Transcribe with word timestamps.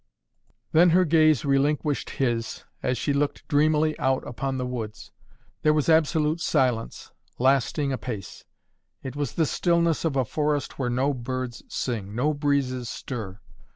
Then 0.71 0.89
her 0.97 1.05
gaze 1.05 1.45
relinquished 1.45 2.09
his, 2.09 2.63
as 2.81 2.97
she 2.97 3.13
looked 3.13 3.47
dreamily 3.47 3.95
out 3.99 4.27
upon 4.27 4.57
the 4.57 4.65
woods. 4.65 5.11
There 5.61 5.75
was 5.75 5.89
absolute 5.89 6.41
silence, 6.41 7.11
lasting 7.37 7.93
apace. 7.93 8.43
It 9.03 9.15
was 9.15 9.33
the 9.33 9.45
stillness 9.45 10.03
of 10.03 10.15
a 10.15 10.25
forest 10.25 10.79
where 10.79 10.89
no 10.89 11.13
birds 11.13 11.61
sing, 11.67 12.15
no 12.15 12.33
breezes 12.33 12.89
stir. 12.89 13.39